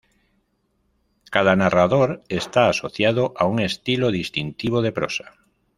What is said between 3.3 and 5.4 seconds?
a un estilo distintivo de prosa.